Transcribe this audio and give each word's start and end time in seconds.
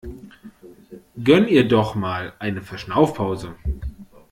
Gönn 1.23 1.47
ihr 1.47 1.67
doch 1.67 1.93
mal 1.93 2.33
eine 2.39 2.63
Verschnaufpause! 2.63 3.53